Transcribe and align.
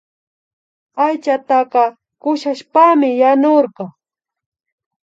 Aychataka 1.05 1.83
kushashpami 2.21 3.09
yanurka 3.21 3.85